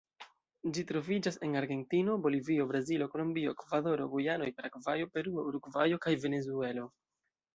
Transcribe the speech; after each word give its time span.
Ĝi 0.75 0.83
troviĝas 0.91 1.35
en 1.47 1.51
Argentino, 1.59 2.15
Bolivio, 2.23 2.65
Brazilo, 2.71 3.09
Kolombio, 3.15 3.53
Ekvadoro, 3.59 4.09
Gujanoj, 4.15 4.49
Paragvajo, 4.61 5.11
Peruo, 5.19 5.47
Urugvajo 5.51 6.03
kaj 6.07 6.17
Venezuelo. 6.27 6.87